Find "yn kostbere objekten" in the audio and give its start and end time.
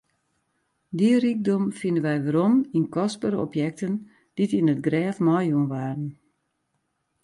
2.77-3.93